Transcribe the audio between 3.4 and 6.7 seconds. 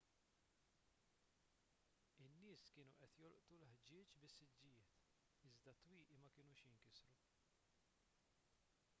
l-ħġieġ bis-siġġijiet iżda t-twieqi ma kinux